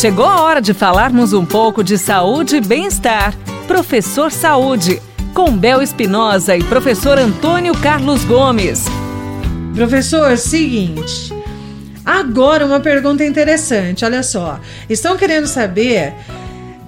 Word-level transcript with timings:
Chegou 0.00 0.24
a 0.24 0.40
hora 0.40 0.62
de 0.62 0.72
falarmos 0.72 1.34
um 1.34 1.44
pouco 1.44 1.84
de 1.84 1.98
saúde 1.98 2.56
e 2.56 2.60
bem-estar. 2.62 3.36
Professor 3.66 4.32
Saúde, 4.32 4.98
com 5.34 5.54
Bel 5.54 5.82
Espinosa 5.82 6.56
e 6.56 6.64
professor 6.64 7.18
Antônio 7.18 7.74
Carlos 7.74 8.24
Gomes. 8.24 8.86
Professor, 9.74 10.38
seguinte. 10.38 11.34
Agora 12.02 12.64
uma 12.64 12.80
pergunta 12.80 13.22
interessante, 13.26 14.02
olha 14.02 14.22
só. 14.22 14.58
Estão 14.88 15.18
querendo 15.18 15.46
saber 15.46 16.14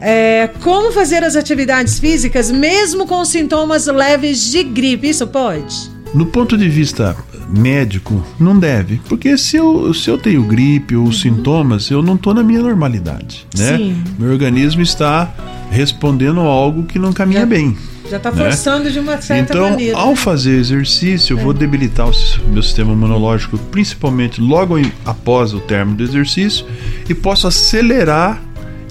é, 0.00 0.48
como 0.62 0.92
fazer 0.92 1.24
as 1.24 1.34
atividades 1.34 1.98
físicas 1.98 2.48
mesmo 2.48 3.08
com 3.08 3.24
sintomas 3.24 3.88
leves 3.88 4.38
de 4.52 4.62
gripe? 4.62 5.08
Isso 5.08 5.26
pode? 5.26 5.90
No 6.14 6.26
ponto 6.26 6.56
de 6.56 6.68
vista 6.68 7.16
médico, 7.56 8.24
não 8.38 8.58
deve. 8.58 9.00
Porque 9.08 9.36
se 9.36 9.56
eu, 9.56 9.92
se 9.92 10.08
eu 10.08 10.18
tenho 10.18 10.42
gripe 10.44 10.96
ou 10.96 11.06
uhum. 11.06 11.12
sintomas, 11.12 11.90
eu 11.90 12.02
não 12.02 12.14
estou 12.14 12.32
na 12.34 12.42
minha 12.42 12.62
normalidade. 12.62 13.46
Né? 13.56 13.76
Sim. 13.76 14.04
Meu 14.18 14.30
organismo 14.30 14.82
está 14.82 15.32
respondendo 15.70 16.40
a 16.40 16.44
algo 16.44 16.84
que 16.84 16.98
não 16.98 17.12
caminha 17.12 17.40
já, 17.40 17.46
bem. 17.46 17.76
Já 18.08 18.16
está 18.16 18.30
né? 18.30 18.44
forçando 18.44 18.84
né? 18.84 18.90
de 18.90 18.98
uma 18.98 19.20
certa 19.20 19.52
então, 19.52 19.70
maneira. 19.70 19.92
Então, 19.92 20.08
ao 20.08 20.16
fazer 20.16 20.58
exercício, 20.58 21.34
eu 21.34 21.40
é. 21.40 21.42
vou 21.42 21.52
debilitar 21.52 22.08
o 22.08 22.48
meu 22.48 22.62
sistema 22.62 22.92
imunológico, 22.92 23.58
principalmente 23.70 24.40
logo 24.40 24.76
após 25.04 25.52
o 25.52 25.60
término 25.60 25.96
do 25.96 26.02
exercício, 26.02 26.66
e 27.08 27.14
posso 27.14 27.46
acelerar 27.46 28.42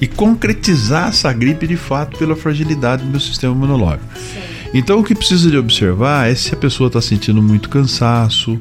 e 0.02 0.08
concretizar 0.08 1.10
essa 1.10 1.32
gripe 1.34 1.68
de 1.68 1.76
fato 1.76 2.18
pela 2.18 2.36
fragilidade 2.36 3.04
do 3.04 3.10
meu 3.10 3.20
sistema 3.20 3.54
imunológico. 3.54 4.06
Sim. 4.16 4.50
Então 4.74 5.00
o 5.00 5.04
que 5.04 5.16
precisa 5.16 5.50
de 5.50 5.58
observar 5.58 6.30
é 6.30 6.36
se 6.36 6.54
a 6.54 6.58
pessoa 6.58 6.88
está 6.88 7.02
sentindo 7.02 7.42
muito 7.42 7.70
cansaço, 7.70 8.60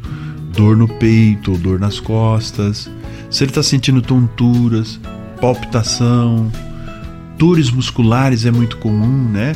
dor 0.52 0.76
no 0.76 0.88
peito 0.88 1.52
ou 1.52 1.58
dor 1.58 1.78
nas 1.78 2.00
costas, 2.00 2.90
se 3.30 3.44
ele 3.44 3.50
está 3.50 3.62
sentindo 3.62 4.00
tonturas, 4.00 4.98
palpitação, 5.40 6.50
dores 7.36 7.70
musculares 7.70 8.46
é 8.46 8.50
muito 8.50 8.78
comum, 8.78 9.28
né? 9.28 9.54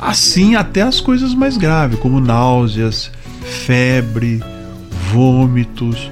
Assim 0.00 0.56
até 0.56 0.82
as 0.82 1.00
coisas 1.00 1.32
mais 1.32 1.56
graves, 1.56 1.98
como 2.00 2.20
náuseas, 2.20 3.10
febre, 3.64 4.42
vômitos, 5.12 6.10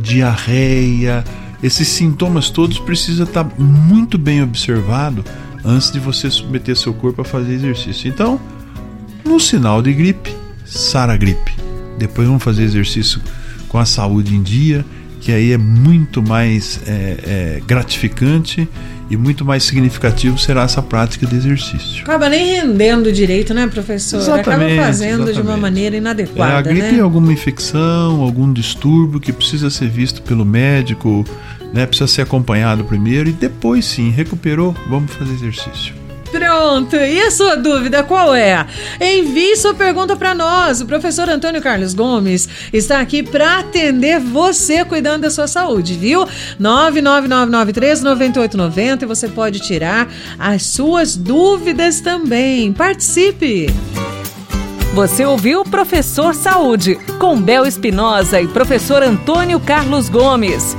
diarreia, 0.00 1.22
esses 1.62 1.86
sintomas 1.86 2.48
todos 2.48 2.78
precisam 2.78 3.26
estar 3.26 3.44
tá 3.44 3.54
muito 3.58 4.16
bem 4.16 4.42
observado 4.42 5.22
antes 5.64 5.92
de 5.92 6.00
você 6.00 6.30
submeter 6.30 6.74
seu 6.74 6.94
corpo 6.94 7.20
a 7.20 7.24
fazer 7.24 7.52
exercício. 7.52 8.08
Então, 8.08 8.40
no 9.24 9.38
sinal 9.38 9.82
de 9.82 9.92
gripe, 9.92 10.34
sara 10.64 11.16
gripe. 11.16 11.52
Depois 11.98 12.26
vamos 12.26 12.42
fazer 12.42 12.62
exercício 12.62 13.20
com 13.68 13.78
a 13.78 13.84
saúde 13.84 14.34
em 14.34 14.42
dia, 14.42 14.84
que 15.20 15.32
aí 15.32 15.52
é 15.52 15.58
muito 15.58 16.22
mais 16.22 16.80
é, 16.86 17.16
é, 17.26 17.62
gratificante 17.66 18.68
e 19.10 19.16
muito 19.16 19.44
mais 19.44 19.64
significativo 19.64 20.38
será 20.38 20.62
essa 20.62 20.80
prática 20.80 21.26
de 21.26 21.36
exercício. 21.36 22.02
Acaba 22.02 22.28
nem 22.28 22.54
rendendo 22.54 23.12
direito, 23.12 23.52
né, 23.52 23.66
professor? 23.66 24.18
Exatamente, 24.18 24.72
Acaba 24.72 24.86
fazendo 24.86 25.12
exatamente. 25.14 25.34
de 25.34 25.42
uma 25.42 25.56
maneira 25.56 25.96
inadequada. 25.96 26.52
É, 26.52 26.56
a 26.56 26.62
gripe 26.62 26.92
né? 26.92 26.98
é 26.98 27.00
alguma 27.00 27.32
infecção, 27.32 28.22
algum 28.22 28.52
distúrbio 28.52 29.20
que 29.20 29.32
precisa 29.32 29.68
ser 29.68 29.88
visto 29.88 30.22
pelo 30.22 30.44
médico, 30.44 31.24
né? 31.74 31.86
Precisa 31.86 32.06
ser 32.06 32.22
acompanhado 32.22 32.84
primeiro 32.84 33.28
e 33.28 33.32
depois 33.32 33.84
sim, 33.84 34.10
recuperou, 34.10 34.74
vamos 34.88 35.12
fazer 35.12 35.32
exercício. 35.32 35.99
Pronto! 36.30 36.96
E 36.96 37.20
a 37.20 37.30
sua 37.30 37.56
dúvida 37.56 38.02
qual 38.02 38.34
é? 38.34 38.66
Envie 39.00 39.56
sua 39.56 39.74
pergunta 39.74 40.16
para 40.16 40.34
nós. 40.34 40.80
O 40.80 40.86
professor 40.86 41.28
Antônio 41.28 41.60
Carlos 41.60 41.92
Gomes 41.94 42.48
está 42.72 43.00
aqui 43.00 43.22
para 43.22 43.60
atender 43.60 44.18
você 44.20 44.84
cuidando 44.84 45.22
da 45.22 45.30
sua 45.30 45.46
saúde, 45.46 45.94
viu? 45.94 46.26
999939890 46.60 49.02
e 49.02 49.06
você 49.06 49.28
pode 49.28 49.60
tirar 49.60 50.08
as 50.38 50.66
suas 50.66 51.16
dúvidas 51.16 52.00
também. 52.00 52.72
Participe! 52.72 53.68
Você 54.94 55.24
ouviu 55.24 55.64
Professor 55.64 56.34
Saúde, 56.34 56.96
com 57.18 57.40
Bel 57.40 57.64
Espinosa 57.64 58.40
e 58.40 58.48
professor 58.48 59.02
Antônio 59.02 59.60
Carlos 59.60 60.08
Gomes. 60.08 60.76